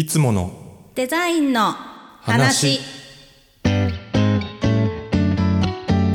[0.00, 0.50] いつもの
[0.94, 1.72] デザインの
[2.22, 2.80] 話。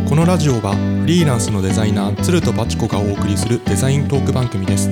[0.09, 4.89] このラジオはフリーランスのデザイナー鶴とバチコがお送りするデザイントーク番組です。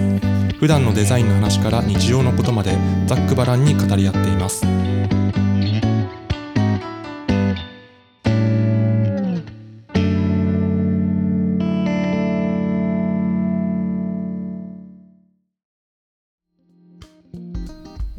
[0.59, 2.77] 普段のデザインの話から日常のことまで
[3.07, 4.63] ざっくばらんに語り合っています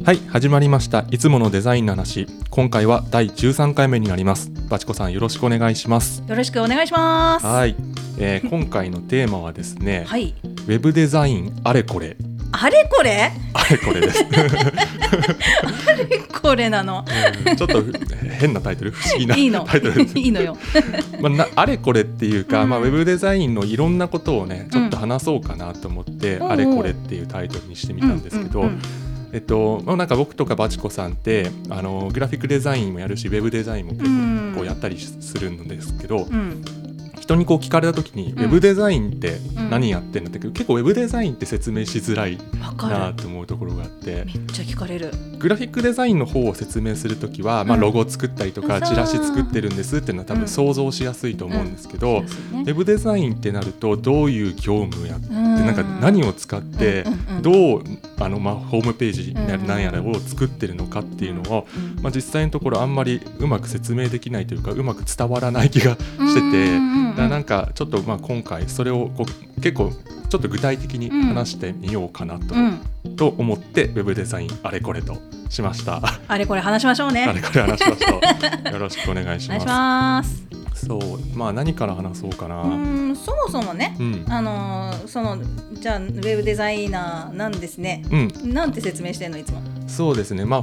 [0.05, 1.07] はい始まりました。
[1.09, 2.27] いつものデザインの話。
[2.51, 4.51] 今回は第13回目になります。
[4.69, 6.21] バチコさんよろしくお願いします。
[6.27, 7.45] よろしくお願いします。
[7.47, 7.75] はい、
[8.19, 10.35] えー 今回のテーマはですね、はい。
[10.43, 12.17] ウェブデザインあれこれ。
[12.51, 13.31] あれこれ？
[13.53, 14.23] あれこれです、
[16.39, 17.03] これなの？
[17.47, 17.55] うん。
[17.55, 17.83] ちょっと
[18.39, 18.91] 変なタイトル？
[18.91, 19.65] 不思議な いいの。
[19.65, 20.19] タイトルです。
[20.19, 20.55] いいのよ。
[21.19, 22.69] まあ、なあれこれっていうか、うん。
[22.69, 26.51] まあ、ウェブデザインのいろんなことをねちょっと話そうかなと思って、うん。
[26.51, 28.81] あれこれっていうタイトルにしてみたんですけど、うんうん
[29.33, 34.51] えっとまあ、なんか僕とかバチコさんってあのグラフィックデザインもやるしウェブデザインも結うん。
[34.53, 36.63] 構こうやったりするんですけど、うん
[37.25, 38.39] 人にこう聞かれた時に、ん。
[38.39, 42.99] ウェブデザインって何やってんだって結構ウェブデザインって説明しづらいわかる。
[42.99, 44.25] なと思うところがあって。
[44.25, 45.11] めっちゃ聞かれる。
[45.39, 55.55] グラフィックデザインの方を説明するときは、まあ、うんロゴを作ったりとか、チラシ作ってるんですっていうのは多分想像しやすいと思うんですけど、ウェブデザインってなるとどういう業務やって、うん。
[55.65, 57.05] なんか何を使って
[57.41, 57.83] どう
[58.19, 66.77] あの、まあ、ホームページなうん何やらを作ってるのかっていうのを、うんまあ、実際のところあんまりうまく説明できないというかうまく伝わらない気がしてて、
[67.15, 69.25] だなんかちょっとまあ今回それをこ
[69.57, 69.91] う結構
[70.29, 72.79] ちょっと具体的に話してみようかなと,、うん
[73.15, 75.15] と思ってウェブデザインあれこれと
[75.49, 76.01] しました。
[76.27, 78.19] あれこれ話しましょうねあれこれ話しましょ
[78.69, 78.71] う。
[78.73, 80.64] よろしくお願いします。
[80.85, 82.61] そう、まあ何から話そうかな。
[82.61, 84.25] うーんそもそもねうん。
[84.29, 85.37] あのーその
[85.73, 88.03] じゃあウェブデザイナーなんですね。
[88.11, 89.61] うん、なんて説明してんのいつも。
[89.87, 90.45] そうですね。
[90.45, 90.61] まあ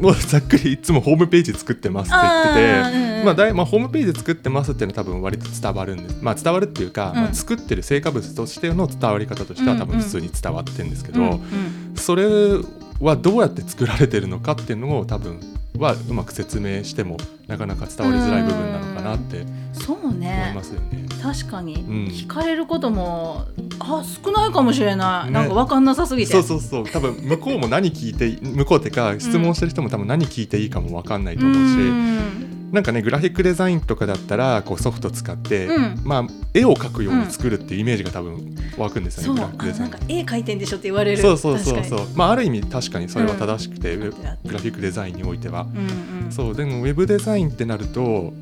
[0.00, 2.98] もうざっくりいつもホームページ作ってますって言ってて。
[2.98, 7.22] うんまあだいまあ、ホームページ作ってますっていうのは多分割と伝わるんです、まあ、伝わるっていうか、うん。
[7.22, 11.40] まあ、作ってる成果物としての伝わり方としては多分普通に伝わってるんですけど、うんうん。
[11.96, 12.24] それ
[13.00, 15.40] はどうやって作られてるのかっていうのを多分
[15.78, 17.16] はうまく説明しても
[17.48, 21.04] なかなか伝わりづらい部分なのかなってそう思いねますよね。
[21.20, 22.06] 確かに、ん。
[22.08, 23.46] 聞かれることも
[23.80, 25.32] あ少ないかもしれない、ね。
[25.32, 26.32] なんか分かんなさすぎて。
[26.32, 26.88] そうそうそう。
[26.88, 36.00] 多分向こうも何聞いて向こうってか質問してる人も多分何聞いていいかも分かんないと思うし、んなんかねグラフィックデザインとかだったらこうソフト使って、うん。
[36.04, 39.48] まあ絵を描くように作るっていうイメージが多分湧くんですよね、そう。
[39.48, 39.88] グラフィックデザイン。
[39.88, 41.18] あなんか絵描いてんでしょって言われる。
[41.18, 42.00] そうそうそうそう。
[42.14, 44.00] まあある意味確かにそれは正しくて、うん。
[44.10, 44.16] グ
[44.52, 46.32] ラフィックデザインにおいては、にうんうん。
[46.32, 48.32] そうでもウェブデザインってなると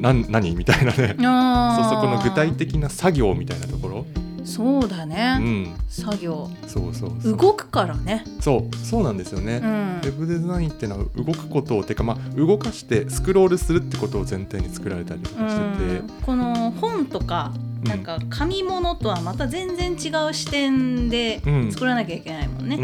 [0.00, 0.54] なん何？
[0.56, 0.94] みたいなね。
[0.94, 4.06] そうそこの具体的な作業みたいなところ
[4.44, 5.74] そうだうね、ん。
[5.88, 6.50] 作業。
[6.66, 8.24] そうそう動くからね。
[8.40, 9.68] そうそうなんですよね、うん。
[9.68, 16.08] ウェブデザインっていうのは動くことをてかまあ動かしてスクロールするってことを前提に作られたりとかしてて、うん。
[16.22, 17.52] この本とか
[17.82, 17.88] うん。
[17.88, 21.72] なんか紙物とはまた全然違う視点でうん。
[21.72, 22.78] 作らなきゃいけないもんね。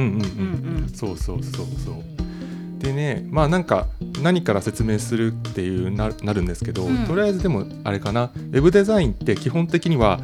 [0.95, 1.95] そうそうそうそう。
[2.79, 3.89] でねまあなんか
[4.23, 7.05] 何から説明するっていうななるんですけど、うん。
[7.07, 8.31] とりあえずでもあれかな。
[8.35, 10.19] ウェブデザインって基本的には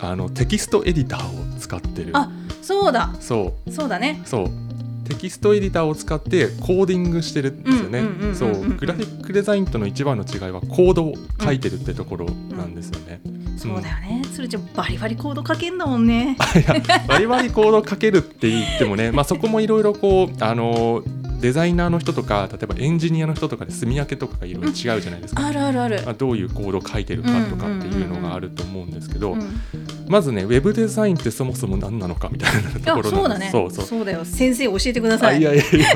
[0.00, 2.10] あのテキストエディターを使ってる。
[2.14, 3.14] あそうだ。
[3.20, 3.70] そう。
[3.70, 4.20] そうだね。
[4.24, 4.50] そう。
[5.08, 8.04] テキストエディターを使ってコーディングしてるんですよね。
[8.34, 8.68] そう。
[8.74, 12.26] グラフィックデザインとの一番の違いはコードを書いてるってところ
[12.56, 13.20] なんですよね、
[13.56, 14.22] そうだよね。
[14.32, 16.36] つるちゃんバリバリコード書けんだもんね。
[17.06, 21.02] バリバリコード書けるって言ってもね、まあ、そこもいろいろこうあの
[21.42, 26.00] デザイナーの人とか例えばエンジニアの人とかで墨分けとかがいろいろ違うじゃないですか、あるあるある。
[26.04, 29.60] まあ、どういうコードを書いてるかとかっていうのがあると思うんですけど、うん
[30.08, 33.48] まずねウェブデザインってそもそも何なのかみたいないとやころそうだね。
[33.50, 33.84] そうそう。
[33.86, 34.24] そうだよ。
[34.24, 35.36] 先生教えてください。
[35.36, 35.86] あいやいやいや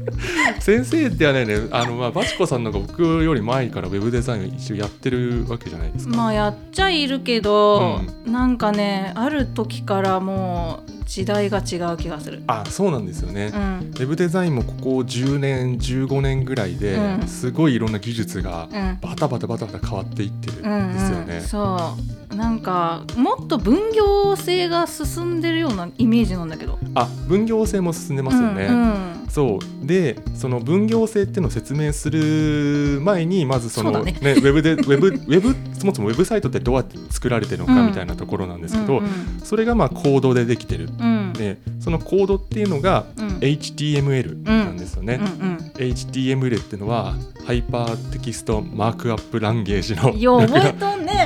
[0.60, 6.16] 先生ではないねあの、まあ、バチコさんの方が僕より前からウェブデザインを一応やってるわけじゃないですか。
[6.16, 12.42] まあやっちゃいるけど、なんかねある時からもう時代が違う気がする。
[12.46, 13.60] あそうなんですよね、うん。
[13.60, 17.28] ウェブデザインもここ10年15年ぐらいで、うん。
[17.28, 18.98] すごいいろんな技術がうん。
[19.00, 21.40] バタバタバタバタ変わっていってるんですよね。
[21.40, 21.96] そ
[22.30, 22.34] う。
[22.34, 26.78] なんかもっと分業制が進んでるようなイメージなんだけど。
[26.94, 28.66] あ分業制も進んでますよね。
[28.66, 29.86] うんうんそう。
[29.86, 34.18] でその分業制っていうのを説明する前にまずそのそうだね。
[34.20, 39.08] ウェブでウェブウェブそもそもウェブサイトってどうやって作られてるのかうんみたいなところなんですけど、うん
[39.42, 40.90] それがまあコードでできてる。
[40.98, 41.32] うん。
[41.32, 43.28] でそのコードっていうのがうん。
[43.38, 45.14] HTML なんですよね。
[45.14, 45.56] うんうん。
[45.76, 47.14] HTML っていうのは
[47.46, 50.12] HyperText Markup Language の。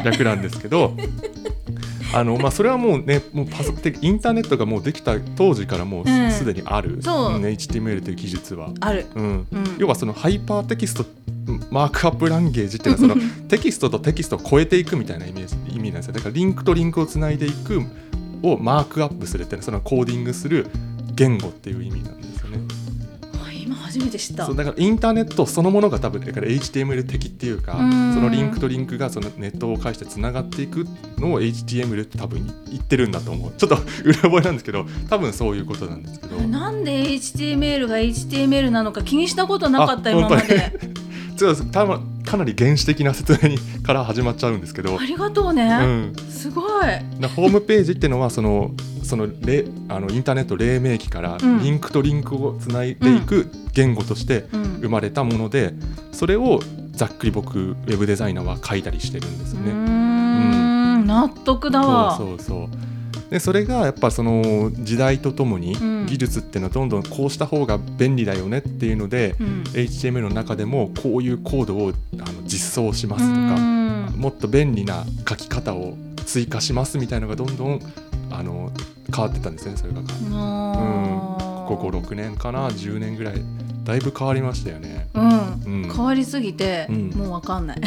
[0.04, 0.94] 略なんですけど
[2.14, 6.30] あのまあそれはもうねもうパソでインターネットがもうできた当時からもううん。
[6.30, 7.38] すでにある、そう。
[7.38, 8.70] ん HTML という技術は。
[8.80, 9.46] ある、うん。
[9.52, 11.04] うん、要はその HyperText
[11.70, 16.12] Markup Language っていうのはそのテキストとテキストを超えていくみたいなイメージ意味なんですよ。
[16.12, 17.82] だからリンクとリンクをつないでいく
[18.42, 20.66] をマークアップするっていうのはそのコーディングする
[21.14, 22.58] 言語っていう意味なんですよね
[23.96, 24.46] 初めて知った。
[24.46, 28.14] そうだからインターネットそのものが多分だから HTML 的っていうかうん。
[28.14, 30.86] そのリンクとリンクがそのネットを介してつながっていく
[31.18, 33.52] のを HTML って多分言ってるんだと思う。
[33.56, 36.36] ちょっと裏覚えなんですけど多分そういうことなんですけど。
[36.42, 40.78] なんで HTML が HTML なのか気にしたことなかったあ今まで
[41.36, 41.70] そうです。
[41.70, 44.98] 多分かなり原始的な説明にから始まっちゃうんですけど。
[44.98, 46.84] ありがとうね、うん、すごい。
[47.20, 48.72] なホームページっていうのはその
[49.02, 51.58] そのれあのインターネット黎明期からうん。
[51.60, 54.62] リンクとリンクをつないでいく言語としてうん。
[54.80, 55.74] 生まれたもので
[56.12, 56.60] それを
[56.92, 59.70] ざっくり僕ウェブデザイナーは書いたりしてるんですよね。
[59.70, 61.06] うーん。
[61.06, 62.16] 納得だわ。
[62.16, 62.85] そうそうそう
[63.30, 66.06] でそれがやっぱその時代とともにうん。
[66.06, 69.62] 技術っていうのはどんどんこうした方が便利だよねっていうので、うん。
[69.72, 71.92] HTML の中でもこういうコードをあ
[72.32, 74.14] の実装しますとうか、ん。
[74.16, 77.80] もっと便利な書き方を追加しますみたいのがどんどん
[78.30, 78.70] あの
[79.14, 80.00] 変わってったんですねそれが。
[80.00, 81.66] あー。
[81.66, 83.42] ここ6年かな10年ぐらい
[83.86, 85.08] だいぶ変わりましたよね。
[85.14, 85.22] うん。
[85.84, 87.10] うん、変わりすぎて、うん。
[87.10, 87.80] もうわかんない。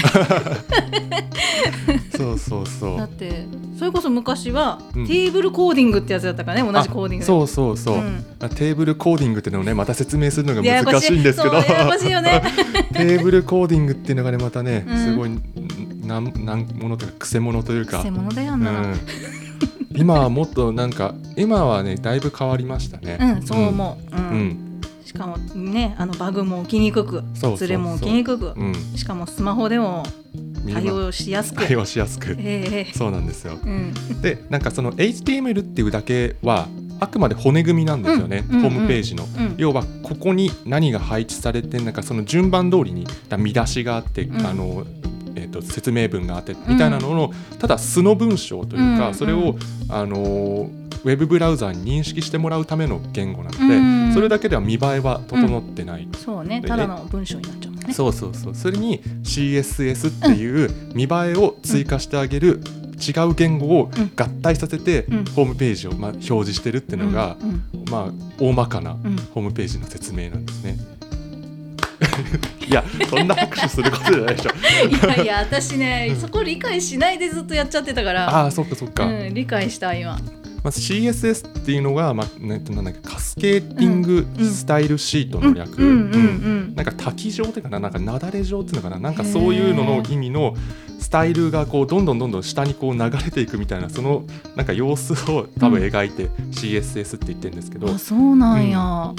[2.16, 2.98] そうそうそう。
[2.98, 3.46] だって
[3.78, 5.08] それこそ昔は、うん。
[5.08, 8.24] テーブルコーディングってやつだったからね同じコーディングそうそうそう、うん。
[8.56, 11.56] テーブルコーディンぐっていうのをねまた説明するのが難しいんですけど。
[11.56, 12.42] ややこしいよね。
[12.94, 14.98] テーブルコーディングっていうのがねまたね、うん。
[14.98, 15.32] すごい
[16.06, 19.00] なんなんものというかくせ者というか偽物だような、ん、
[19.94, 23.18] 今はもっとなんか今はねだいぶ変わりましたね。
[23.20, 24.69] うん、そう思う、うんうん、うん
[25.10, 27.24] しかもねあのバグも起きにくく
[27.58, 30.04] ズレも起きにくくうん、しかもスマホでも
[30.72, 31.66] 対応しやすく。
[31.66, 32.36] 対応しやすく。
[32.38, 32.94] ええ。
[32.94, 33.58] そうなんですよ。
[33.64, 33.92] うん。
[34.22, 36.68] でなんかその HTML っていうだけは
[37.00, 39.24] あくまで骨組みなんですよね、うんホームページの。
[39.24, 39.56] うん。
[39.58, 44.46] 要はここに何が配置されてなんかその順番通りにだ見出しがあって、うん。
[44.46, 44.86] あの
[45.36, 49.16] えー、と説明文があってみたいなのの、ただ素の文章というか、うん。
[49.16, 49.56] それを、
[49.90, 50.70] あの
[51.04, 54.14] ウェブブラウザーに認識してもらうための言語なので、うん。
[54.14, 56.08] それだけでは見栄えは整ってない。
[56.18, 56.62] そうね。
[56.62, 57.94] でただの文章になっちゃうもんね。
[57.94, 58.56] そうそうそう。
[58.56, 62.62] それに CSS っていう見栄えを追加してあげる
[63.00, 64.12] 違う言語をうん。
[64.16, 65.26] 合体させてうん。
[65.26, 67.50] ホームページをまあ表示してるっていうのが、うん。
[67.50, 67.86] うん。
[67.90, 69.16] まあ大まかなうん。
[69.34, 70.78] ホームページの説明なんですね。
[72.66, 74.52] いやそんな拍手することじゃないでしょ。
[74.88, 78.30] いやいや私ねそこ理解しないでずっとやっちゃってたから。
[78.30, 79.06] ああそっかそっか。
[79.06, 80.18] うん、理解した今
[80.64, 84.50] まず CSS っていうのが、まあ、なんだっけカスケーティングうんうん。
[84.50, 85.78] スタイルシートの略。
[85.78, 87.80] うんうんうんなんか滝状っていうかな？
[87.80, 89.00] なんかなだれ状っていうのかな？
[89.00, 90.56] なんかそういうのの意味の
[91.00, 94.24] スタイルがこうどんどんどんどん下にこう流れていくみたいなその
[94.56, 99.14] なんか様子を多分描いて CSS って言ってるんですけど、うん、あそうなんや、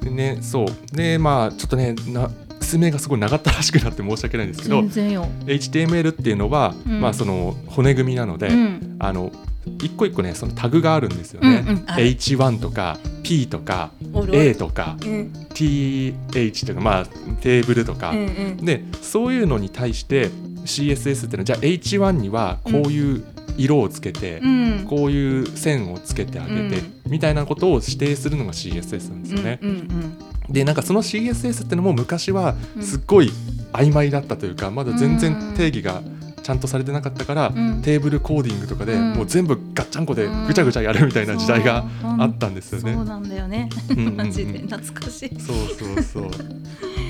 [0.00, 0.96] でねそう。
[0.96, 2.30] でまあちょっとねな
[2.60, 7.00] 説明がすごい長ったらしくなって申し訳ないんですけど全然よ、HTML っていうのは、うん。
[7.00, 8.96] まあその骨組みなので、うん。
[8.98, 9.30] あの
[9.66, 11.84] 一個一個ねそのタグがあるんですよね、うんうん。
[11.86, 12.04] ある。
[12.04, 13.90] H1 とか P とか
[14.32, 15.32] A とかうん。
[15.50, 17.06] TH とかまあ
[17.40, 18.22] テーブルとか、うんう
[18.62, 18.64] ん。
[18.64, 20.28] でそういうのに対して
[20.64, 23.24] CSS っていうのはじゃあ H1 にはこういう
[23.56, 24.86] 色をつけて、うん。
[24.88, 27.10] こういう線をつけてあげて、うん。
[27.10, 29.58] みたいなことを指定するのが CSS なんですよね。
[29.62, 30.18] うんうん
[30.48, 32.82] でなんかその CSS ってのも昔はうん。
[32.82, 33.30] すっごい
[33.74, 35.18] 曖昧だったというかまだ全うん。
[35.18, 36.02] 然定義が
[36.48, 37.82] ちゃんとされてなかったから、うん。
[37.82, 39.12] テーブルコーディングとかでうん。
[39.12, 42.94] もう全部ガッチャンコでぐちゃぐちゃやるみたいな時代があったんですよね。
[42.94, 43.68] そうなんだよね。
[43.90, 44.16] うんうんうん。
[44.16, 45.38] マジで懐かしい。
[45.38, 46.30] そうそうそう。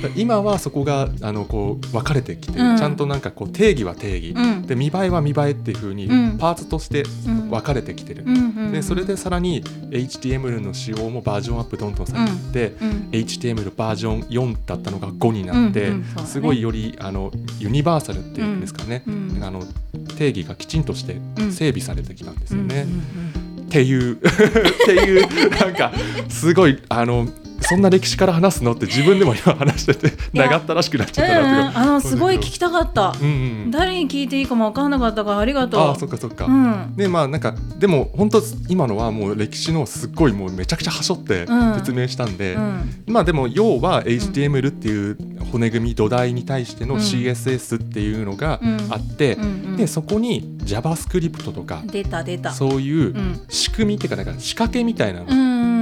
[0.02, 2.76] だ今はそこがあのこう分かれてきて、うん。
[2.76, 4.62] ちゃんとなんかこう定義は定義、うん。
[4.62, 6.36] で見栄えは見栄えっていう風にうん。
[6.36, 7.50] パーツとしてうん。
[7.50, 8.24] 分かれてきてる。
[8.26, 13.08] うんうんでそれでさらに HTML の仕様もバージョンアップどんどんされてって、うん。
[13.12, 15.92] HTML バージョン4だったのが5になって、
[16.26, 17.30] すごいよりあの
[17.60, 19.62] ユニバーサルっていうんですかね、うんあの
[20.16, 21.52] 定義がきちんとしてうん。
[21.52, 22.86] 整備されてきたんですよね。
[23.62, 24.16] っていう。
[24.16, 24.18] っ
[24.86, 25.92] ていうなんか
[26.28, 27.28] すごいあの
[27.60, 28.72] そんな歴史から話すの？
[28.72, 33.14] って自分でも今話してて長ったらしくなっちうんゃったなってうんあのすごい聞きたかった。
[33.20, 33.28] うんう
[33.66, 35.80] ん誰に聞いていいかも分かんなかったからありがとう。
[35.80, 36.94] ああそっかそっか、うん。
[36.96, 41.74] でまあなんかでも本当今のはもう歴史のすっごいもうめちゃくちゃはしょってうん。
[41.74, 43.04] 説明したんで、うん。
[43.06, 45.18] まあでも要は HTML っていう
[45.52, 47.00] 骨組み土台に対してのうん。
[47.00, 48.78] CSS っていうのがうん。
[48.90, 49.36] あって、
[49.76, 52.52] でそこに JavaScript とか出た出た。
[52.52, 53.40] そういううん。
[53.48, 55.34] 仕組みっていうかなんか仕掛けみたいなの、う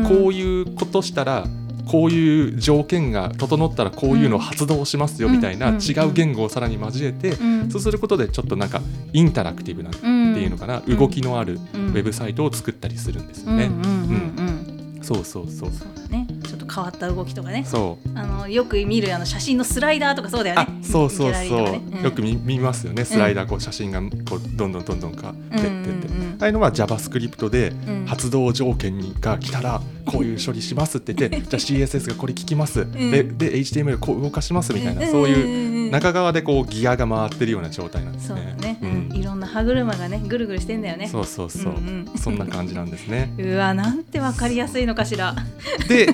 [0.02, 0.08] ん。
[0.08, 1.46] こういうことしたら
[1.86, 5.76] こういう条件が整ったらこういうのを発動しますよみたいなうん。
[5.76, 7.70] 違う言語をさらに交えて、うん。
[7.70, 8.80] そうすることでちょっとなんか
[9.12, 10.98] インタラクティブなっていうのかな、うん。
[10.98, 11.92] 動きのあるウうん。
[11.92, 13.64] ェブサイトを作ったりするんですよね。
[13.64, 14.98] うん。
[15.02, 15.70] そうそうそう。
[15.70, 16.26] そうだね
[16.66, 17.64] と変わった動きとかね。
[17.66, 18.18] そう。
[18.18, 21.82] あのよく見るあの写真のスライダーとかそうだよあねそうそうそう、ね。
[21.92, 22.02] うん。
[22.02, 23.04] よく見見ますよね。
[23.04, 25.66] スライダーこう写真がこうどんどんどんどんか出って。
[25.66, 26.08] って、
[26.40, 28.06] ああいうのは JavaScript でん。
[28.06, 32.92] 発動条件にが来たらこういう処理しますって言って じゃあ CSS がこれ聞きます、ん。
[32.92, 35.10] でで HTML こう動かしますみたいな、うん。
[35.10, 38.54] そういううん中側でこうギアが回ってるような状態なんですそうだね。
[38.54, 39.16] ね、うん。
[39.16, 41.08] いろんな歯車がねぐるぐるしてんだよね。
[41.08, 42.18] そうそうそう、うんうん。
[42.18, 43.32] そんな感じなんですね。
[43.38, 45.34] うわなんてわかりやすいのかしら。
[45.88, 46.06] で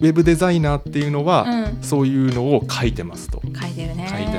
[0.00, 1.78] ウェブデザイナーっていうのは、うん。
[1.82, 3.40] そういうのを書いてますと。
[3.42, 4.08] 書いてるね。
[4.10, 4.31] 書い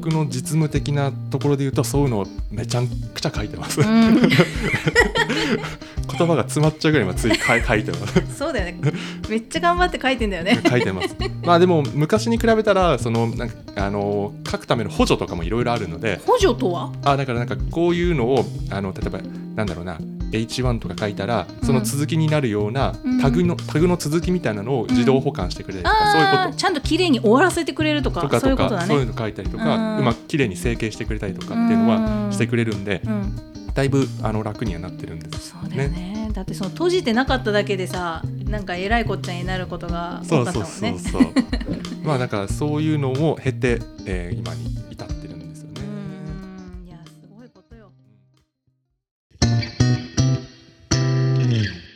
[0.00, 2.80] 僕の実務的なところで言うとそういうのをめちゃ
[3.12, 3.82] くちゃ書いてます。
[3.82, 4.20] うん
[6.18, 8.36] 言葉が詰まっちゃうぐらい今つい書い書いてます。
[8.36, 8.92] そうだよね
[9.28, 11.14] めっちゃ頑張って書いてんだよね書いてます。
[11.44, 16.92] まあでも昔に比べたらそのなんかあの書くための補助とかもいろいろあるので、補助とは？
[17.04, 19.20] あだからなんかこういうのをあの例えば
[19.54, 19.98] なんだろうな。
[20.30, 23.20] H1 とか書いたらその続きになるようなうん。
[23.20, 29.64] タグの、タグの続きみたいなのを自動保管してくれるとか、そういうあこあちゃんと綺麗に終わらせてくれるとかととかそういうとかそういうの書いたりとうん。
[29.64, 31.96] かうまく綺麗に整形してくれたりとかっていうのは
[32.26, 32.32] うん。
[32.32, 33.36] してくれるんでうん。
[33.74, 36.28] だいぶあの楽にはなってるんですそうだよね。
[36.32, 41.32] だってその閉じてなかっただけでさなんかえらいこっちゃになることが多かったそうそもねうんそうそう。
[42.04, 45.19] まあだからそういうのを経て、えー今に至って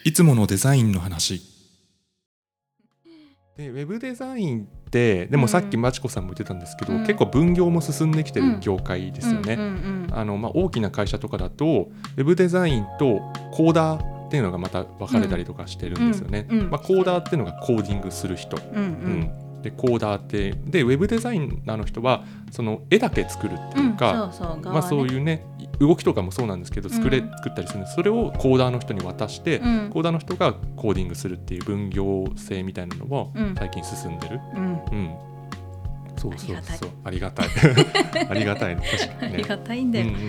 [0.05, 1.41] いつものデザインの話。
[3.57, 7.01] でウェブデザインってでもさっきまちこさんも言ってたんですけど、うん。
[7.01, 9.59] 結構分業も進んできてる業界ですよね。
[10.13, 13.21] 大きな会社とかだとウェブデザインと
[13.53, 16.47] コーダーっていうのがまた分かれたりとかしてるんですよね。
[16.51, 19.31] うんうんまあ、コーダーっていうのがコーディングする人、うん
[19.63, 25.47] でコーダーってでウェブデザイナーの人はその絵だけ作るっていうか、そうそうまあ、そうういうね
[25.81, 27.31] 動きとかもそうなんですけど作れ、うん。
[27.31, 27.95] 作ったりするんです。
[27.95, 29.91] それをコーダーの人に渡して、うん。
[29.91, 33.55] コーダーの人がコーディングするっていう分業制みたいなのもうん。
[33.57, 34.41] 最近進んでる。
[34.55, 34.63] うん。
[34.63, 35.15] うん。
[36.17, 36.91] そうそうそう。
[37.05, 37.49] ありがたい。
[38.29, 38.77] ありがたい。
[38.77, 38.83] ね。
[38.91, 39.43] 確かあり。
[39.43, 40.21] がたいんだよ、うんうん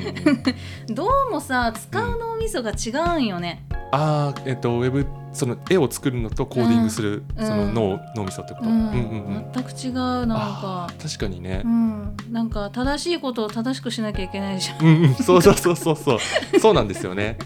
[0.88, 0.94] うん。
[0.96, 5.06] どうもさ使う脳みそが違うんよね、ああえっとウェブ
[5.36, 7.46] その絵を作るのとコーディングする、うん。
[7.46, 8.70] その脳脳みそってこと。
[8.70, 8.76] うん。
[8.76, 8.96] うんうんう
[9.40, 9.46] ん。
[9.54, 10.90] 全く違うなんか。
[11.02, 11.62] 確かにね。
[11.64, 11.68] う。
[11.68, 14.86] ん、なんか正しいことを正しくしなきゃいけないじゃん。
[14.86, 15.16] うんうん。
[15.16, 16.60] そうそうそうそうそう。
[16.60, 17.38] そうなんですよね。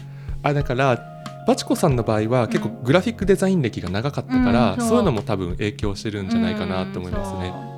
[0.42, 0.98] あだから
[1.46, 4.98] バチコさんの場合は結構グラフィックデザイン歴が長かったから、そう。
[4.98, 7.69] いうのも多分影響してるんじゃないかなと思いますね。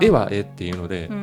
[0.00, 1.18] 絵は絵っていうので、ううん。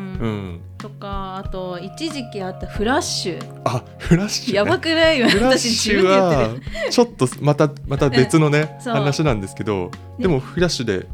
[0.56, 5.20] ん、とかあと一時期あったフラッシュ、あフラッシュ、ね、やばくない？
[5.20, 6.92] よフラッ私シュ自分で言ってはる。
[6.92, 11.08] ちょっとまたまた別のね 話なんですけど、でもフラッシュで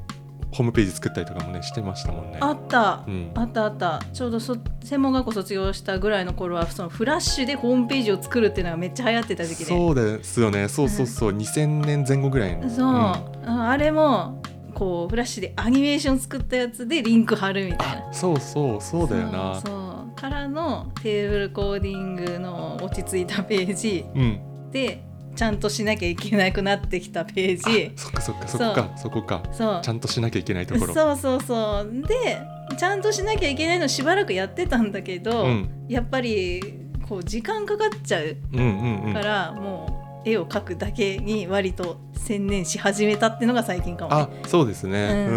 [0.51, 2.38] ホームページ作ったりとかもねしてましたもんね。
[2.39, 3.31] あった、うん。
[3.36, 4.01] あったあった。
[4.13, 9.65] ちょうどそ専門学校卒業したぐらいの頃はそのフラッシュでホームページを作るっていうのがめっちゃ流行ってた時期で。
[9.65, 10.69] そうですよね。
[10.69, 12.69] そうそうそう、2000年前後ぐらいの。
[12.69, 12.96] そう、ん。
[12.96, 14.41] ああれも
[14.77, 18.10] こうフラッシュでアニメーション作ったやつでリンク貼るみたいな。
[18.10, 19.60] あそうそうそうだよな。
[19.60, 24.69] そうからのテーブルコーディングの落ち着いたページうん。
[24.72, 25.03] で
[25.36, 27.91] ちゃんとしなきゃいけなくなってきたページ。
[27.96, 29.43] そっかそっかそこかそこか。
[29.51, 29.81] そう。
[29.81, 30.93] ちゃんとしなきゃいけないところ。
[30.93, 32.07] そうそうそう。
[32.07, 32.39] で
[32.77, 35.69] ちゃんとしなきゃいけないのしばらくやってたんだけど、うん。
[35.89, 36.62] やっぱり
[37.10, 39.13] こう時間かかっちゃううんうんうん。
[39.13, 44.27] から、もう絵を描くだけに割と専念し始めたっていうのが最近かも、ね。
[44.43, 45.27] あ、そうですね、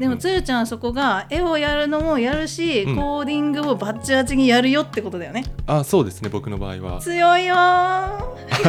[0.00, 2.96] でもつるちゃんはそこが絵をやるのもやるし、うん。
[2.96, 5.44] コーディングもバッチバチにやるよってことだよね。
[5.66, 7.00] あそうですね僕の場合は。
[7.00, 8.14] 強いよー。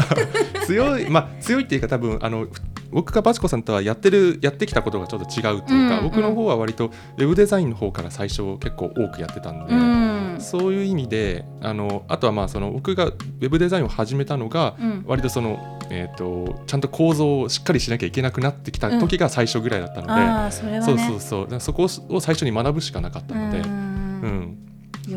[0.66, 2.48] 強いまあ強いっていうか多分あの
[2.92, 15.04] 僕がバチコさんとはやってるやってきたことがちょっと違うっていうか、うんうん僕の方は割とウェブデザインの方から最初結構多くやってたんで、うんそういう意味であのあとはまあその僕がウェブデザインを始めたのが、うん。
[15.06, 20.52] 割とその、えー、とちゃんと構造をしっかりしなきゃいけなくなってきた時が最初ぐらいだったので、
[20.82, 21.62] そうそうそう。
[21.62, 23.62] そこを最初に学ぶしかなかったので、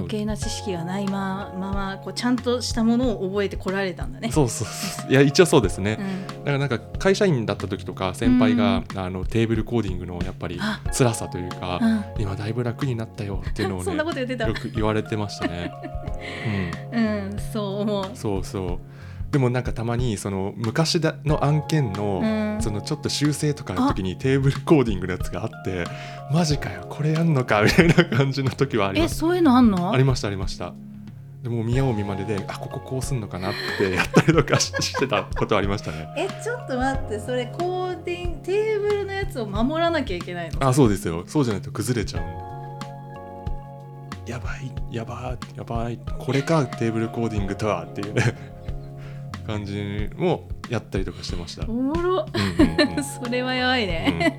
[0.09, 4.33] 計な知識がないまままこうちゃんとしたものを覚えてこられたんだね。
[4.33, 5.11] そうそうそう。
[5.11, 6.39] いや一応そうですね、うん。
[6.39, 10.81] だからなんか会社員だった時とか先輩が、あのテーブルコーディングのやっぱりあ。
[10.93, 12.05] 辛さというか、うん。
[12.23, 14.49] 今だいぶ楽になったよっていうのを そんなことね言ってた。
[14.49, 14.55] よ。
[14.55, 15.73] く言われてましたね。
[16.93, 18.07] うん、そう思う。
[18.09, 18.17] うん、。
[18.17, 18.98] そうそう
[19.31, 22.49] でもなんかたまにその昔だの案件の、うん。
[22.61, 25.85] そのちょっと修正とかの時にテーブルコーディングのやつがあって
[26.33, 29.93] マジかよこれやんのかみたいな感じの時はありえ、ますそういうのあんの？
[29.93, 30.75] ありましたありました。
[31.45, 36.09] でもう見よう見まねであこここうすんのかなって やったりとかししてたことはありましたね。
[36.17, 40.67] え、ちょっと待って、それコーティングテーブルのやつを守らなきゃいけないの？
[40.69, 41.23] あそうですよ。
[41.29, 42.27] そうじゃないと崩れちゃうん
[44.27, 44.33] で。
[44.33, 48.58] やばいやばいやばいこれかテーブルコーディングとはっていうね
[49.49, 51.67] 感じもやったりとかしてました。
[51.67, 52.27] おもろ。
[52.35, 53.03] うんうんうん。
[53.25, 54.37] それはやばいね、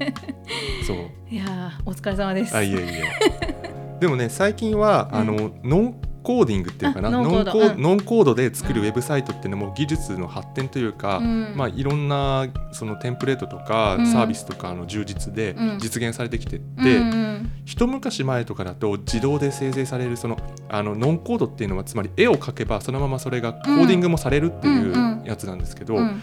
[0.79, 0.97] うんそう。
[1.31, 2.55] いやーお疲れ様です。
[2.55, 3.97] あいえいえ。
[3.99, 5.19] でもね最近は、うん。
[5.19, 7.81] あのノンコーディングっていうかなあノンコード。
[7.81, 11.53] ノンコードで作るウェブサイトっていうのも技術の発展というか、うん。
[11.55, 14.05] まあ、いろんなそのテンプレートとかうん。
[14.05, 15.79] サービスとかの充実でうん。
[15.79, 17.51] 実現されてきてうんて、うん。
[17.65, 20.37] 一昔前とかだと自動で生成されるその
[20.69, 26.21] あのノンコードっていうのはつまり絵を描けばそのままそれがコーディングもされるっていうやつなんですけど、うん。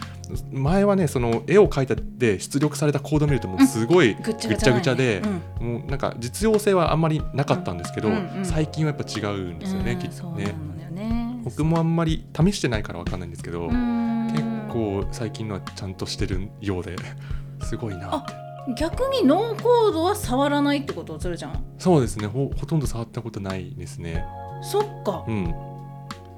[0.53, 5.21] 前はねその絵を描いたで出力されたコードを見るともうすごいぐっちゃぐっちゃで
[5.61, 5.79] う、ん。
[5.81, 8.11] もうなんか実用性はあんまりなかったんですけど、
[8.45, 10.55] 最近はやっぱ違うんですよね、うんきっとね。
[11.45, 14.29] 僕もあんまり試してないからわかんないんですけど、うん。
[14.33, 16.97] 結構最近のはちゃんとしてるようで
[17.63, 18.17] すごいな。
[18.17, 18.33] って
[18.77, 22.27] 逆にノンコードは触らないってことするじゃんそうですね。
[22.27, 24.25] ほほとんど触ったことないですね。
[24.63, 25.25] そっか。
[25.29, 25.55] うん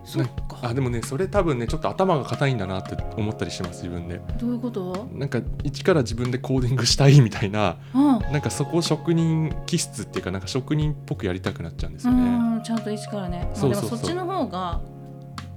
[0.08, 0.58] そっか。
[0.62, 4.20] あでもねそれ多分ねちょっと頭が硬いんだなって思ったりします自分で。
[4.38, 5.08] どういうこと？
[5.12, 12.22] なんか一から自分でコーディングしたいみたいなあなんかそこを職人気質っていうかなんか職人っぽくやりたくなっちゃうんですよね。
[12.22, 13.48] うんちゃんと一からね。
[13.54, 14.80] まあでもそっちの方が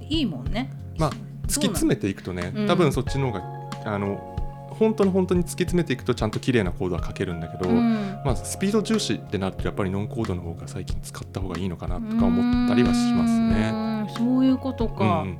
[0.02, 0.70] いいもんね。
[0.98, 1.12] まあ
[1.48, 2.68] 突き詰めていくとねうん。
[2.68, 3.44] 多分そっちの方が
[3.86, 4.31] あの
[4.72, 8.20] 本当に本当に突き詰めていくとちゃんと綺麗なコードは書けるんだけど、うん。
[8.26, 13.72] まあ、スピード重視ってなるとやっぱりノンコードの方が最近使った方がいいのかなとか思ったりはしますね。
[13.74, 14.26] うん。
[14.28, 15.40] そういうことうんか、うん。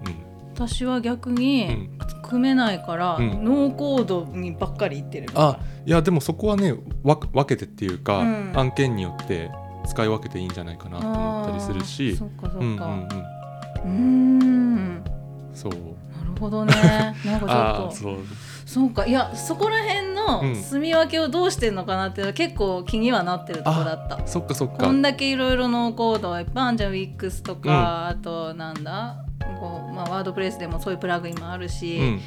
[0.54, 3.44] 私は逆うんうにん組めないから、うん。
[3.44, 5.30] ノーコードにばっかりいってる。
[5.36, 8.52] あいやでもそこはねわ分けてっていうか、うん。
[8.56, 9.50] 案件によって
[9.88, 12.16] 使い分けていいんじゃないかなと思ったりするし。
[12.16, 13.08] そっかそっか。
[13.84, 15.04] うん
[15.54, 15.72] そう。
[15.72, 16.74] なるほどね。
[17.26, 18.20] なんかちょっと
[18.74, 19.06] そうか。
[19.06, 20.16] いやそこら辺うん。
[20.16, 24.26] の住み分けをどうしてんのかなっていうのは結構気にはなってるとこだった。
[24.28, 24.86] そっかそっか。
[24.86, 26.94] こんだけいろいろのコードはいっぱいあるじゃん。
[26.94, 29.26] WIX とか、あとなんだ？
[29.60, 32.20] こう、まあ、ワードプレスでもそういうプラグインもあるし、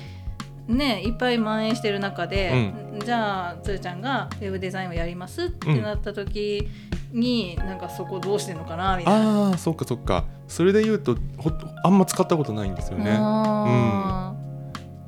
[0.68, 0.76] うん。
[0.76, 2.72] ねいっぱい蔓延してる中で、
[3.04, 6.68] じゃあつーちゃんがウェブデザインをやりますってなった時
[7.12, 9.48] に、なんかそこどうしてんのかなみたいな。
[9.50, 10.24] ああそっかそっか。
[10.48, 11.50] それで言うとほ
[11.84, 13.16] あんま使ったことないんですよね。
[13.16, 14.34] あ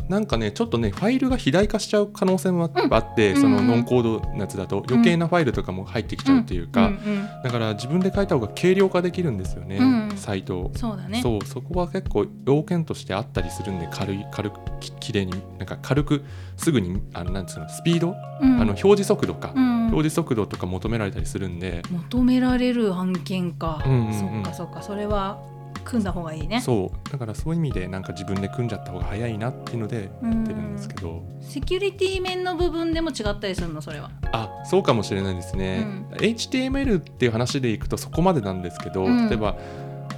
[0.09, 6.95] なんかねちょっとねファイルが肥大化しちゃう可能性もあって、うんそのノンコードのやつだと余計なファイルとかも入ってきちゃうというーか、うん。
[6.95, 7.29] うん。
[7.43, 10.17] だから自分で書いた方が軽量化できるんですよね、うん。
[10.17, 10.73] サイトを。
[10.75, 11.21] そうだね。
[11.23, 16.25] そうそこは結構要件としてあったりするんで軽い軽くききれいになんか軽く
[16.57, 18.55] すぐにあのなんつうのスピード、うん。
[18.55, 19.77] あの表示速度か、うん。
[19.87, 24.15] 表示速度とか求められたりするんで、求められる案件か、うんうんうん。
[24.15, 24.83] そっかそっか。
[24.83, 25.41] それは
[25.87, 26.61] 組んだ方がいいね。
[26.61, 27.11] そう。
[27.11, 33.81] だからそういう意味でなんか自分で組んじゃった方が早いなっていうのでやってるんですけど、セキュリティ面の部分でも違ったりするの？
[33.81, 34.11] それは。
[34.33, 36.19] あそうかもしれないですね、うん。
[36.19, 39.29] HTML っていう話でいくとそこまでなんですけど、うん。
[39.29, 39.57] 例えば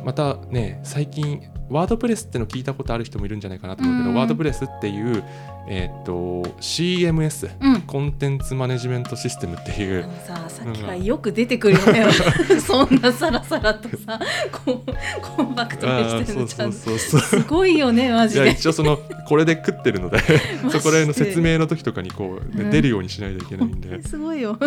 [0.05, 4.17] またね最近ワードプレスっての聞いたことある人もいるんじゃないかなと思うけど、うん。
[4.17, 5.23] ワードプレスっていう、
[5.69, 7.83] えーっと CMS うん。
[7.83, 10.09] コンテンツマネジメントシステムっていう。
[10.27, 12.07] ささっきからよく出てくるよね、
[12.61, 14.19] そんなさらさらとさ
[14.65, 16.77] こうコンパクトにしてるのちゃんと。
[16.99, 18.51] すごいよねマジで。
[18.51, 20.19] 一応そのこれで食ってるので
[20.71, 24.03] そこら辺の説明の時とかにこう、出るようにしないといけないんで。
[24.07, 24.57] すごいよ。
[24.59, 24.67] は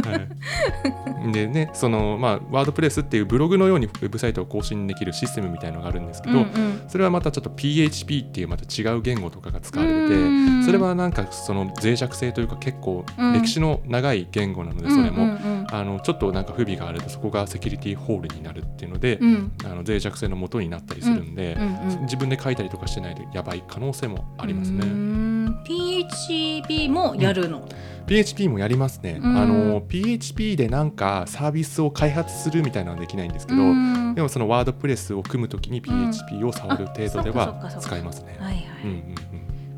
[1.27, 19.34] い、でねそのまあワードプレスっていうブログのようにウェブサイトを更新できるシステムみたいのがあるんですけど、うんうんそれはまたちょっと PHP っていうまた違う言語とかが使われてそれはなんかその脆弱性というか結構うん歴史の長い言語なのでそれも、うんうんあのちょっとなんか不備があるとそこがセキュリティホールになるっていうので、うん。
[19.34, 24.86] うんあの脆弱性の元になったりするんで、うんうん自分で書いたりとかしてないとやばい可能性もありますね。
[24.86, 25.63] ん。
[25.63, 27.67] PHP もやるの、
[28.08, 29.38] PHP もやりますね、うん。
[29.38, 38.38] あの PHP でなんかサービスを開発するみたいなのはできないんですけど、うんでもそのワードプレスを組むときに PHP を触る程度では使いますね。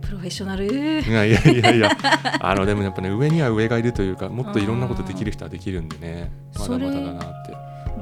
[0.01, 0.67] プロフェッショナル。
[0.67, 1.89] うん、いやいやいやいや。
[2.39, 6.31] あのでもやっぱね上には上がいるというかもっといろんなことできる人はできるんでね。
[6.59, 7.53] まだまだだなって。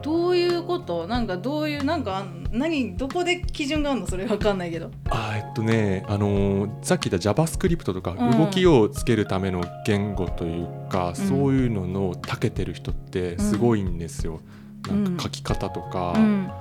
[0.02, 1.06] どういうこと？
[1.06, 4.08] なんかどういうなんか何どこで基準があるの？
[4.08, 4.90] それわかんないけど。
[5.10, 11.16] あえっとね、あのーさっき言った JavaScript とかうん動きをつけるための言語というか、うん。
[11.16, 14.34] そういうのの長けてる人ってすごいんですよ。
[14.34, 16.52] うんなんか書き方とか、うん。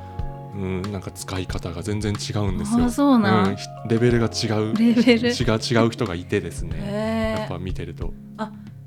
[0.53, 2.87] うん、なんか使い方が全然違うんですよ。
[2.87, 3.57] あそうなん。
[3.89, 5.29] レベルが違うレベル？
[5.29, 7.37] 違 う違う人がいてですね。
[7.39, 8.13] やっぱ見てると。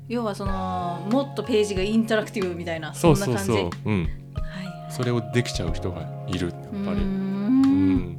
[0.08, 3.92] 要はそのもっとページがインタラクティブみたいなそそな感じうんそうそう。
[3.92, 7.00] うん、はいそれをできちゃう人がいるやっぱり。
[7.00, 7.96] うん。
[7.96, 8.16] ん。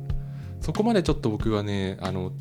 [0.61, 2.31] そこまでちょっと僕はねあの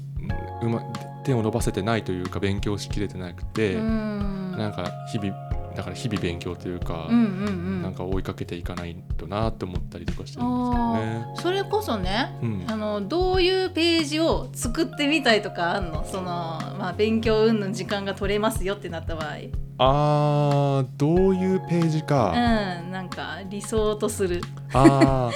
[0.63, 0.81] うま
[1.25, 4.55] 手を伸ばせてないというか勉強しきれてなくて、うん。
[4.57, 5.35] なんか日々
[5.75, 7.83] だから日々勉強というか、うんうんうん。
[7.83, 11.27] なんか追いかけていかないとなって思ったりとかしてるんですけどね。
[11.37, 12.65] それこそねうん。
[12.69, 16.05] あのどういうページを作ってみたいとかあんの？
[16.05, 19.37] その、まあ、勉強云々時間が取れますよってなった場合
[19.77, 24.41] あーどういうページうか、んなんか理想とする。
[24.73, 25.31] あ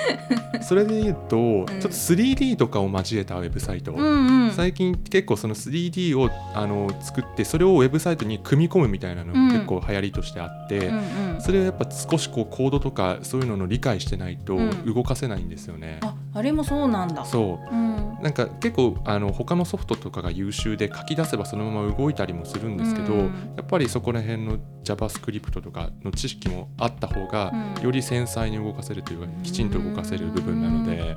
[0.52, 1.66] ーそれで言うと、ん。
[1.66, 4.50] ちょっと 3D とかを交えたウェブサイト、うんうん。
[4.52, 9.48] 最近結構その 3D をあの作ってそれをウェブサイトに組み込むみたいなのうん。
[9.48, 10.96] が結構流行りとしてあって、うん
[11.34, 11.40] うん。
[11.40, 14.94] それをやっぱ少しこうコードとかそういうのの理解してないとうん。
[14.94, 15.98] 動かせないんですよね。
[16.02, 17.24] ああれもそうなんだ。
[17.24, 17.74] そう。
[17.74, 23.52] うんなんか結構あの他のソフトとかが優秀で書き出せばそのまま動いたりもするんですけど、うん。
[23.56, 31.16] やっぱりそこら辺の JavaScript とかの知識もあった方がうんより繊細に動かせるというかきちんと動かせる部分なので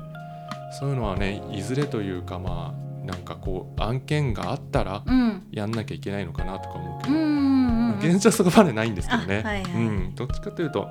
[0.78, 5.42] そういうのはねいずれというかまあなんかこう案件があったらうん。
[5.50, 9.72] やんなきゃいけないのかなとか思うけど、現状はそこまでないんですけどね、あはいはい。
[9.72, 10.88] うん、どっちかというと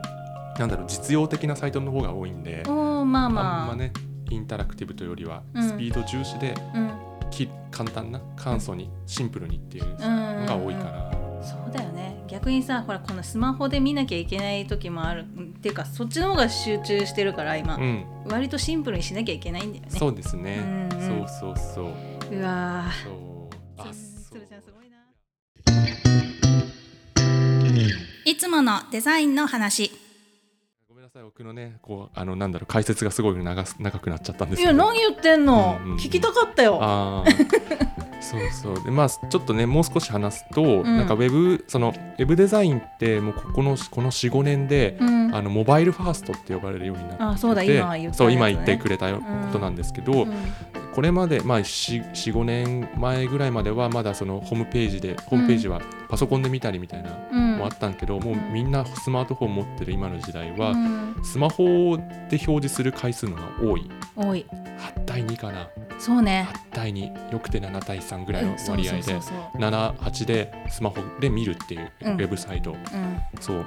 [0.60, 3.28] なんだろう実用的なサイトの方が多いんで、おーまああ。
[3.28, 3.92] んまあまね
[4.34, 5.70] インタラクティブというよりはうん。
[5.70, 6.92] スピード重視でうん。
[7.32, 11.12] き簡単な簡素にシンプルにっていううんのが多いかな。
[11.44, 12.24] そうだよね。
[12.28, 15.26] 逆にさほらこのスマホで見なきゃいけない時もある。
[15.26, 19.90] っていうかそっちの方が集中してるから今、うん、割とシンプルにしなきゃいけないんだよね。
[19.92, 20.60] そうですね。
[20.60, 21.28] うんうん。
[21.28, 22.36] そうそうそう。
[22.36, 23.04] うわー。
[23.04, 23.50] そう。
[23.78, 23.94] あ、そう。
[24.48, 24.98] ちゃんすごいな。
[28.26, 29.92] いつものデザインの話
[31.14, 34.86] さい、僕のね、こう、あの、なんだろう、解説がすごい長す長くなっちゃったんですいやけど。
[34.86, 37.32] 何言ってんの、うんうん聞きたかったよああ。
[38.24, 38.84] そうそう。
[38.86, 44.98] で、まあ、ちょっとね、もう少し話すと、んなんかウェブ、その、ウェブデザインって、もうここの、この4、5年で。
[45.02, 49.22] うんあのモバイルファーストって呼ばれるようになってあそうだ今言ったやつねそう今言ってくれたこ
[49.54, 50.34] となんですけど、うん
[50.94, 57.10] これまで、まあ、45年前ぐらいまではまだそのホームページでホームページはパソコンで見たりみたいな
[57.58, 61.16] もあったんけど、もうみんなスマートフォン持ってる今の時代は、うん。
[61.24, 63.90] スマホで表示する回数のが多い。
[64.18, 64.46] 多い。
[64.96, 65.70] 8対2かな。
[65.98, 66.50] そうね。
[66.72, 69.62] 8対2よくて7対3ぐらいの割合でそうそうそう。
[69.62, 72.18] 78でスマホで見るっていうウうん。
[72.18, 73.22] ェブサイト、うん。
[73.40, 73.66] そう。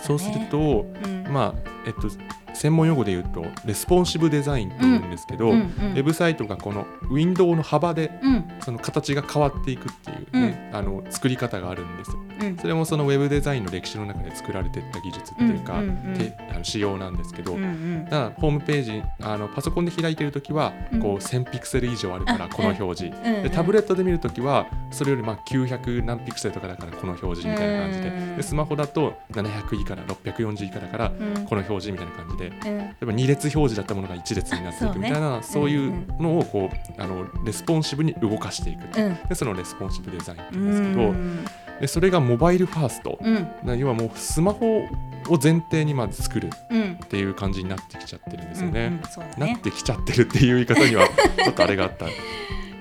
[0.00, 1.26] そうすると、うん。
[1.30, 2.08] まあえっと
[2.56, 8.44] 専門用語で言うとレスポンシブデザインって言うんですけど、ウェブサイトがこのウィンドウの幅でうん。
[8.60, 12.18] その形が変わっていくっていう、ねあの作り方があるんですよ。
[12.18, 12.25] うん
[12.60, 28.08] それもそのウェブデザインの歴史の中で作られていった技術っていうか、あの仕様なんですけど、うんうんだからホームページあのパソコンで開いてる時はうんこう1000ピクセル以上あるからあこの表示、でタブレットで見るときはそれよりまあ900何ピクセルとかだからこの表示みたいな感じで。
[28.08, 28.36] うん。
[28.36, 32.48] でスマホだと700以下だ640以下だからうんこの表示みたいな感じで。
[32.48, 32.78] うん。
[32.78, 39.18] 例えば2列表示だったものが1列になっていくみたいなそうういうのをこうあのレスポンシブに動かしていくうん。
[39.28, 41.44] でそのレスポンシブデザインって言うんうですけどん
[41.80, 43.18] でそれがモバイルファースト。
[43.20, 43.48] うん。
[43.64, 46.98] な要はもうスマホを前提にまず作るうん。
[47.04, 48.86] っていう感じになってきちゃってるんですよね。
[48.86, 49.52] うんうんそうだね。
[49.52, 51.06] なってきちゃってるっていう言い方には
[51.44, 52.06] ちょっとあれがあった。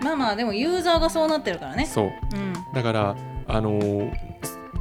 [0.01, 1.85] まあまあでもユーザーがそうなってるからね。
[1.85, 2.05] そう。
[2.05, 2.53] うん。
[2.73, 3.15] だから
[3.47, 4.11] あのー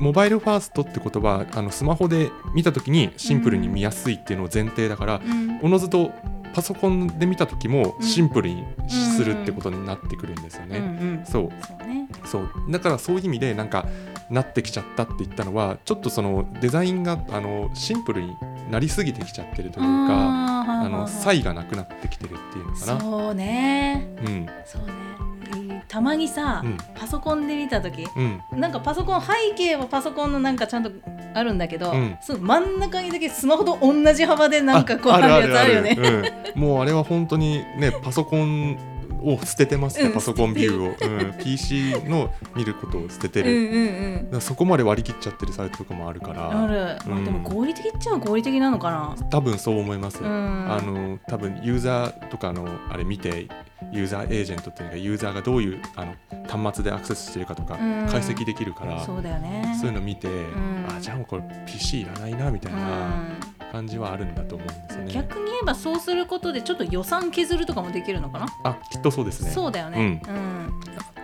[0.01, 5.61] モバイルファーストってことはあのスマホで見た時にシンプルに見やすいっていうのを前提だから、うん。
[5.63, 6.11] おのずと
[6.53, 8.07] パソコンで見た時もうん。
[8.07, 10.79] シンプルにするってことになってくるんですよね。
[10.79, 10.89] うんう
[11.23, 11.25] ん。
[11.25, 11.49] そう。
[11.67, 11.84] そう。
[11.84, 11.84] ね
[12.25, 12.51] そう。
[12.71, 13.87] だからそういう意味でなんか
[14.31, 18.35] なってきちゃったって言ったのはちょっとそのデザインがあのシンプルに
[18.71, 23.01] なりすぎてきちゃってるというかあの差異がなくなってきてるっていうのかな。
[23.01, 24.09] そうね。
[24.25, 24.47] うん。
[24.65, 25.15] そうね。
[25.89, 26.77] たまにさ、うん。
[26.95, 28.43] パソコンで見た時うん。
[28.59, 30.91] なんかパソコン背景はパソコンのなんかちゃんと
[31.35, 32.17] あるんだけど、うん。
[32.21, 35.97] その真ん中にだけスマホと同じ幅でなんかこうあるやつあるよね。
[36.55, 38.77] うん、もうあれは本当にねパソコン
[39.25, 39.99] を捨ててます。
[39.99, 40.13] ね、うん。
[40.13, 46.63] パソコンビューを、うん、PC の見ることを捨ててる、うんうんそこまで割り切っちゃってるサイトとかもあるから。
[46.63, 49.15] ある、まあうんでも合理的っちゃ合理的なのかな。
[49.31, 50.29] 多分そう思います、うん。
[50.29, 53.49] あの多分ユーザーとかのあれ見て
[53.93, 56.15] ユーザーエージェントっていうのがユーザーがどういうあの
[56.49, 58.07] 端末でアクセスしてるかとかうん。
[58.09, 59.77] 解析できるから、そうだよね。
[59.81, 60.87] そういうの見て、ん。
[60.89, 63.09] あじゃあもうこれ PC いらないなみたいな
[63.71, 65.13] う感じはあるんだと思うんですよん、ね。
[65.13, 68.47] 逆えばそうすることでちょっと予算削るとかもできるのかな？
[68.65, 69.51] あきっとそうですね。
[69.51, 70.23] そうだよね。
[70.27, 70.81] うん。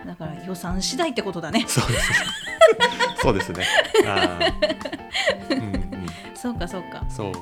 [0.07, 1.65] だから予算次第ってことだね。
[1.69, 2.17] そうですね。
[3.23, 3.65] そうですね。
[4.07, 4.39] あ
[5.51, 5.80] うん、
[6.41, 7.05] そうかそうか。
[7.09, 7.33] そう。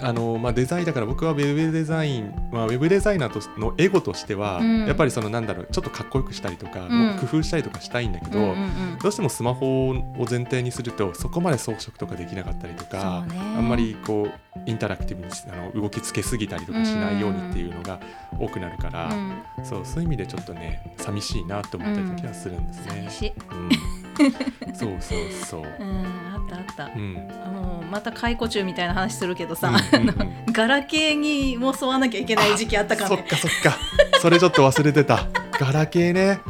[0.00, 4.86] あのまあ、デザインだから僕はウェブデザイン、まあ、ウェブデザイナーとのエゴとしては、うん。
[4.86, 7.16] やっぱりそのなんだろうちょっとかっこよくしたりとか、うん。
[7.18, 8.98] 工夫したりとかしたいんだけど、うんうんうん。
[9.02, 9.94] どうしてもスマホを
[10.28, 13.24] 前提にするとそこまで装飾とかできなかったりとか、
[13.56, 17.98] あんまりこうインタラクティブにあの動きつけすぎたりとかしないようにっていうのが
[18.38, 19.64] 多くなるから、うん。
[19.64, 23.34] そうそういう意味でちょっとね寂しいなと思ったり時はするんですね。
[23.50, 23.68] うん、
[24.74, 25.60] そうそうそう。
[25.60, 26.92] うん、あったあった。
[26.94, 27.14] う、ん。
[27.14, 30.20] もうまた解雇中みたいな話するけどさ、うんうんうん。
[30.20, 33.78] あのガラケーにも沿わなきゃいけない時期あったからそっねかそっか。
[34.20, 35.26] それちょっと忘れてた。
[35.58, 36.40] ガラケーね。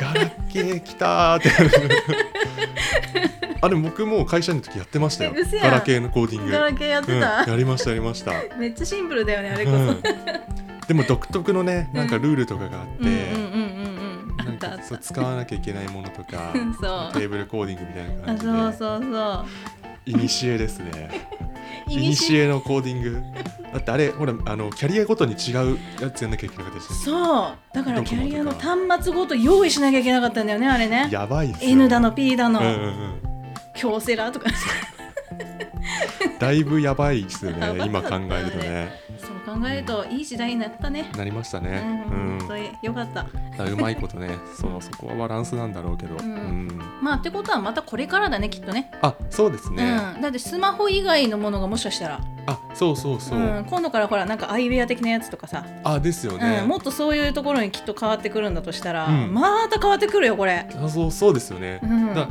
[0.00, 1.50] ガラケー来たーって。
[3.64, 5.32] あれ僕もう会社員の時やってましたよ。
[5.62, 6.50] ガラケーのコーディング。
[6.50, 10.02] ガラケーやってうん、た、やりましたやりました、 めっちゃシンプルだよねあれこそ、うん、
[10.88, 13.41] でも独特のねなんかルールとかがあって、うんうん
[14.82, 17.12] そう使わなきゃいけないものとか そう。
[17.12, 18.52] テーブルコーディングみたいなあ感じで。
[18.52, 19.46] そうそうそう。
[20.04, 21.10] イニシエですね。
[21.88, 23.22] イイニシニシエのコーディング。
[23.72, 27.74] だってあれほらあのキャリアごとに違うやつやんなきゃいけなかったですねそう。
[27.74, 31.08] だからキャリアの端末ごと用意しなきゃいけなかったんだよねあれね。
[31.10, 31.70] やばいっすよ。
[31.70, 33.20] N だの P だの、うんうんうん。
[33.74, 34.50] 京セラとか。
[36.38, 37.84] だいぶやばいですよね。
[37.86, 41.10] 今考えるとねそう考えるといい時代になったね。
[41.16, 42.06] なりましたね。
[42.10, 42.36] う、うん。
[42.36, 43.26] ん本当によかった。
[43.64, 46.66] うまいことね そうそこはバランスなんだろうけど、ううん。
[46.66, 48.90] んまあってことはまたこれからだねきっとね。
[49.00, 52.20] あそうですね、うん、だってスマホ以外のものがもしかしたら。
[52.46, 59.32] あそうそうそう、ん、今度からほらなんかアイウェア的なやつとかさ、あですよね、うん、もっとそういうところにきっと変わってくるんだとしたら、うん。
[59.32, 62.28] また変わってくるよこれ、あそうそうですよね、うん、だ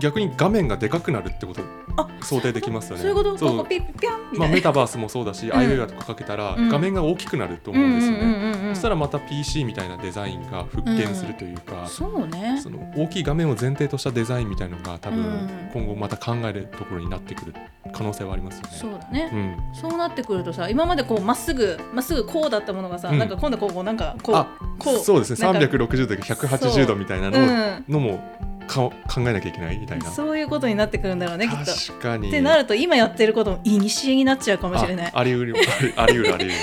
[0.00, 1.60] 逆に画面がでかくなるってこと
[1.96, 3.02] あ想定できますよね。
[3.02, 3.38] そういうこと？
[3.38, 5.56] そうピッピャンみまあ、たいな、メタバースもそうだし、ん。
[5.56, 6.68] アイウェアとかかけたら、うん。
[6.68, 12.60] 画面が大きくなると思うんですよね、そしたらまた PC みたいなデザインが復権するというか、そうね。
[12.62, 15.70] その大きい画面を前提としたデザインみたいなのが多分うん。
[15.72, 17.54] 今後また考えるところになってくる
[17.92, 18.68] 可能性はありますよね。
[18.72, 23.18] そうだね、うん、そうなってくるとさ今までこうまっすぐまっすぐこうだったものがさ、うん。
[23.18, 24.46] なんか今度こうなんかこうあ
[24.78, 25.52] こうそうですね。
[25.52, 27.42] なんか360度180度みたいなの,、う。
[27.42, 27.84] ん。
[27.88, 30.10] のもか考えなきゃいけないみたいな。
[30.10, 31.72] そういうことになってくるんだろうねきっと。
[31.72, 35.10] 確かにってなると今やってることもいにしえになっちゃうかもしれない。
[35.12, 36.54] あありうるありありうるありうる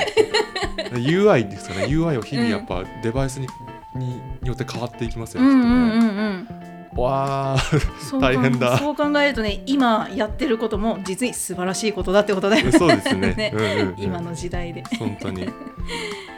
[1.01, 3.47] UI ですよね UI を日々やっぱデバイスに,、
[3.95, 6.66] によって変わっていきますよね、うんうんうんうん。
[7.03, 7.57] わあ
[7.99, 8.77] そう大変だ。
[8.77, 13.33] そう考えるとね今やってることも実に素晴らしいことだってことだよそうですね。
[13.37, 13.51] ね。
[13.53, 13.95] うんうんうん。
[13.97, 14.83] 今の時代で。
[14.99, 15.43] 本当に。
[15.43, 15.49] ウ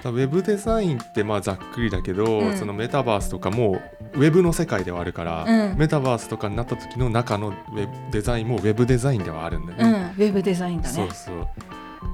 [0.02, 2.58] ェブデザインってまあざっくりだけど、うん。
[2.58, 3.82] そのメタバースとかも
[4.14, 5.78] ウェブの世界ではあるから、うん。
[5.78, 10.94] メタバースとかになった時の中のウェブデザインもウェブデザインではあるんだようん、ウね、ェブデザインだね。
[10.94, 11.48] そうそう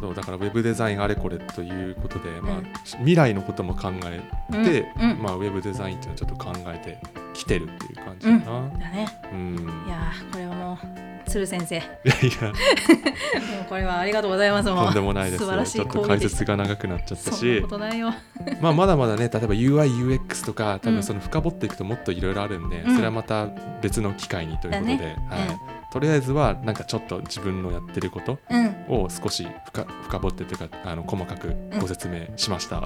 [0.01, 2.65] そうだからウェブデザインあれこれということで、まあうん
[2.99, 4.21] 未来のことも考え
[4.51, 4.87] て、
[5.19, 6.97] まあ、ウェブデザインっていうのはちょっと考えて
[7.33, 8.69] きてるっていう感じかな。
[8.69, 9.07] だね。
[9.31, 9.55] うん。
[9.87, 11.79] いやーこれはもう鶴先生。
[11.79, 12.51] もいやいや。
[13.61, 14.69] うこれはありがとうございます。
[14.69, 18.13] もうとんでもないです素晴らしいちょっと解説が長くなっちゃったそんなしことないよ。
[18.61, 20.95] まあまだまだね例えば UIUX とか多うん。
[20.95, 22.95] 分その深掘っていくともっといろいろあるんで、うん。
[22.95, 23.47] それはまた
[23.81, 25.15] 別の機会にということで、だね。
[25.29, 25.47] はい。
[25.47, 25.55] うん。
[25.91, 28.75] とりあえずはなんかちょっと自分のやってることうん。
[28.89, 32.81] を少し深深掘ってというかあの細かくご説明しました、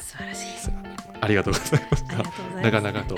[0.00, 0.89] 素晴らしい。
[1.20, 2.60] ありがとうございました。
[2.62, 3.14] 長々と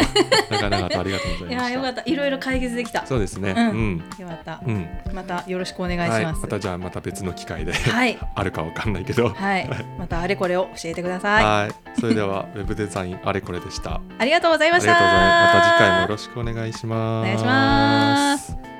[0.50, 3.06] 長々とありがとうございましたいやーよかったいろいろ解決できた。
[3.06, 4.62] そうですねうんうんよかった。
[4.66, 6.42] うん、またよろしくお願いしはい、ます。
[6.42, 11.44] またじゃあまた別の機会ではい あるかわかんないけどはい、またあれこれを教えてください。
[11.44, 14.00] はい、それでは ウェブデザインあれこれでした。
[14.18, 14.92] ありがとうございました。
[14.92, 15.54] がとうございます。
[15.54, 17.24] また次回もよろしくお願いします。
[17.24, 18.71] お願いします。